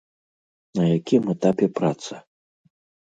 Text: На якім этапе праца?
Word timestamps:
На 0.79 0.83
якім 0.97 1.23
этапе 1.35 1.65
праца? 1.81 2.15